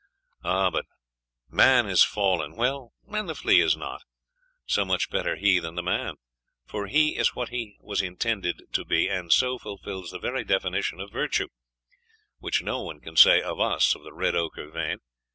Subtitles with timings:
[0.43, 0.87] 'Ah, but
[1.47, 2.55] man is fallen....
[2.55, 4.01] Well and the flea is not.
[4.65, 6.15] So much better he than the man;
[6.65, 10.99] for he is what he was intended to be, and so fulfils the very definition
[10.99, 11.49] of virtue,
[12.39, 14.97] which no one can say of us of the red ochre vein.